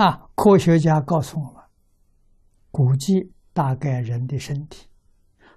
[0.00, 1.62] 啊，科学家告诉我们，
[2.70, 4.88] 估计大概人的身体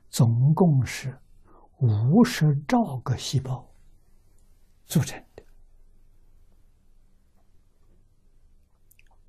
[0.09, 1.17] 总共是
[1.79, 3.73] 五十兆个细胞
[4.85, 5.43] 组成的。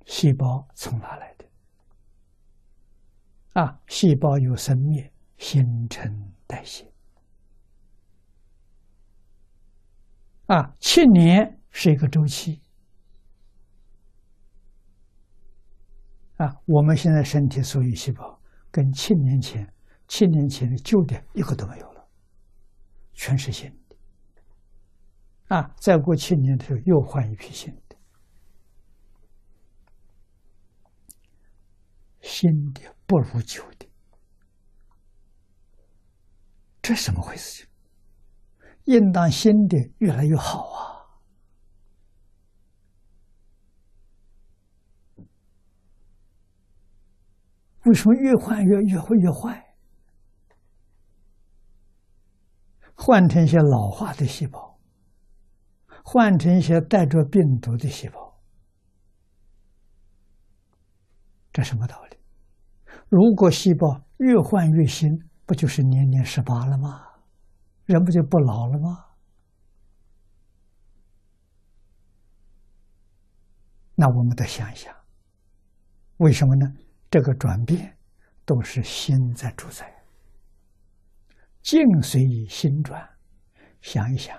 [0.05, 1.45] 细胞从哪来的？
[3.61, 6.91] 啊，细胞有生灭、新陈代谢。
[10.47, 12.61] 啊，七年是一个周期。
[16.37, 18.39] 啊，我们现在身体所有细胞
[18.69, 19.71] 跟七年前、
[20.07, 22.07] 七年前的旧的一个都没有了，
[23.13, 23.95] 全是新的。
[25.55, 27.95] 啊，再过七年的时候又换一批新的，
[32.21, 33.87] 新的不如旧的，
[36.81, 37.63] 这什么回事？
[37.63, 37.69] 情？
[38.85, 40.94] 应当新的越来越好啊！
[47.85, 49.63] 为什么越换越越会越坏？
[52.95, 54.79] 换成一些老化的细胞，
[56.03, 58.39] 换成一些带着病毒的细胞，
[61.51, 62.17] 这什么道理？
[63.09, 65.09] 如果细胞越换越新，
[65.45, 67.05] 不就是年年十八了吗？
[67.83, 69.05] 人不就不老了吗？
[73.93, 74.93] 那我们得想一想，
[76.17, 76.65] 为什么呢？
[77.15, 77.97] 这个转变
[78.43, 79.89] 都是心在主宰，
[81.61, 83.01] 境随于心转。
[83.79, 84.37] 想一想，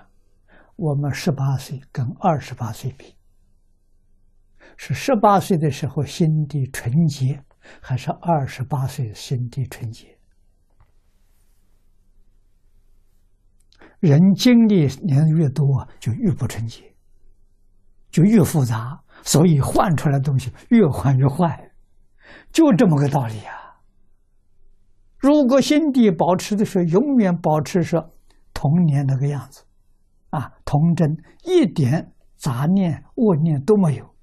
[0.75, 3.15] 我们十八岁跟二十八岁比，
[4.77, 7.43] 是十八岁的时候心地纯洁，
[7.81, 10.15] 还是二十八岁心地纯洁？
[13.99, 16.95] 人经历年越多，就越不纯洁，
[18.11, 21.66] 就越复杂，所以换出来的东西越换越坏，
[22.51, 23.81] 就这么个道理啊！
[25.17, 27.97] 如果心地保持的是永远保持是
[28.53, 29.65] 童年那个样子，
[30.29, 34.15] 啊，童真，一点杂念、恶念都没有，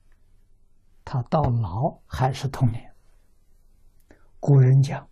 [1.04, 2.93] 他到老还是童年。
[4.41, 5.09] 古人讲：“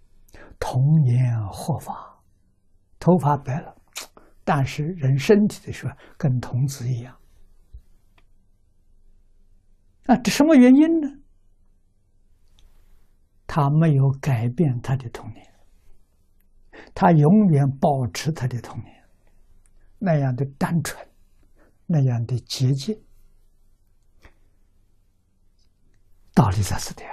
[0.61, 2.21] 童年获发，
[2.99, 3.75] 头发白了。”
[4.45, 7.17] 但是人身体的时候跟童子一样，
[10.07, 11.09] 啊，这什么原因呢？
[13.55, 15.47] 他没有改变他的童年，
[16.95, 19.05] 他永远保持他的童年，
[19.99, 21.07] 那样的单纯，
[21.85, 22.99] 那样的洁净，
[26.33, 27.11] 道理在此的呀。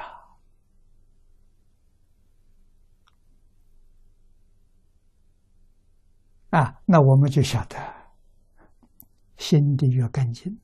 [6.51, 7.77] 啊，那我们就晓得，
[9.35, 10.57] 心地越干净，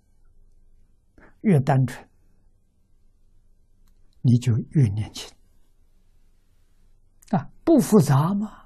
[1.42, 2.10] 越单纯，
[4.22, 5.35] 你就越年轻。
[7.66, 8.64] 不复杂嘛。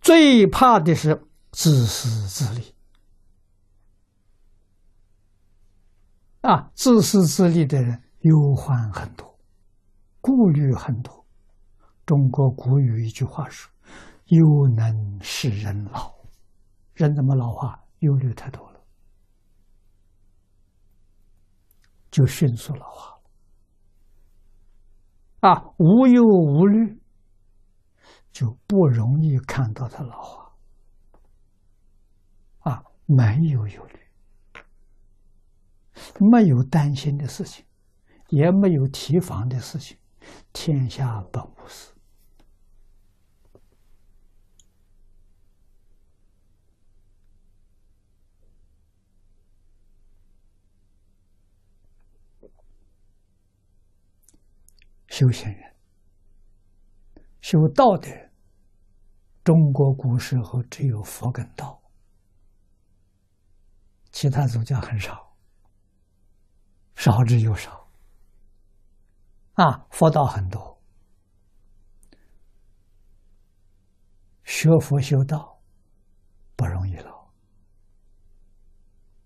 [0.00, 2.74] 最怕的是自私自利。
[6.42, 9.38] 啊，自私自利的人忧患很多，
[10.20, 11.26] 顾虑很多。
[12.04, 13.68] 中国古语一句话说
[14.26, 16.14] ：“忧能使人老，
[16.94, 17.82] 人怎么老化？
[18.00, 18.80] 忧虑太多了，
[22.10, 23.15] 就迅速老化。
[25.46, 26.98] 啊，无忧无虑，
[28.32, 30.52] 就不容易看到他老化。
[32.60, 34.00] 啊，没有忧虑，
[36.18, 37.64] 没有担心的事情，
[38.30, 39.96] 也没有提防的事情，
[40.52, 41.92] 天下本无事。”
[55.18, 55.74] 修行人、
[57.40, 58.30] 修道的人，
[59.42, 61.82] 中国古时候只有佛跟道，
[64.12, 65.34] 其他宗教很少，
[66.96, 67.88] 少之又少。
[69.54, 70.78] 啊，佛道很多，
[74.44, 75.58] 学佛修道
[76.56, 77.10] 不容易了。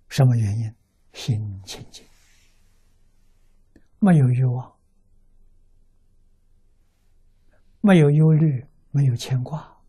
[0.09, 0.73] 什么原因？
[1.15, 2.07] 心清净，
[3.99, 4.80] 没有欲望。
[7.91, 9.83] 没有忧虑，没有牵挂，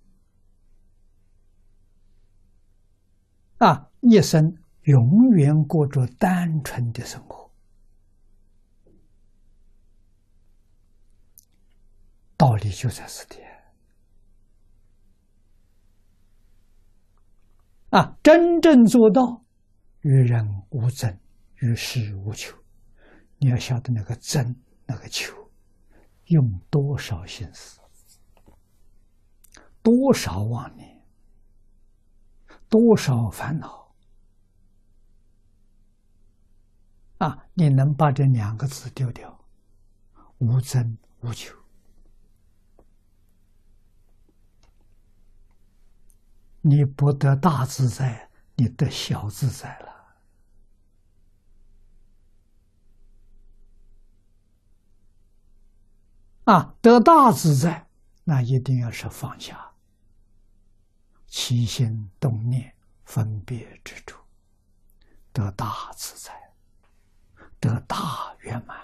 [3.59, 7.51] 啊，一生永远过着单纯的生活。
[12.35, 13.37] 道理就在此地。
[17.91, 19.43] 啊，真正做到
[19.99, 21.15] 与人无争，
[21.57, 22.57] 与世无求。
[23.37, 24.55] 你要晓得那个争，
[24.87, 25.35] 那个求，
[26.25, 27.79] 用多少心思，
[29.81, 31.01] 多少妄念，
[32.69, 33.93] 多少烦恼
[37.19, 37.47] 啊！
[37.53, 39.45] 你能把这两个字丢掉，
[40.39, 41.55] 无争无求，
[46.61, 48.29] 你不得大自在。
[48.53, 50.13] 你得小自在了
[56.43, 56.75] 啊！
[56.79, 57.87] 得大自在，
[58.23, 59.70] 那一定要是放下
[61.31, 62.75] 起心动念、
[63.05, 64.19] 分别之处，
[65.31, 66.33] 得大自在，
[67.57, 68.77] 得大圆满。